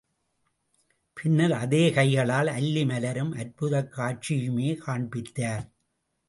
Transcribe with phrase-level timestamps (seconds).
[1.13, 5.65] பின்னர் அதே கைகளால் அல்லி மலரும் அற்புதக் காட்சியையுமே காண்பித்தார்.